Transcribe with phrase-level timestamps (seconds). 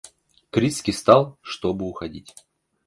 [0.49, 2.33] Крицкий встал, чтоб уходить.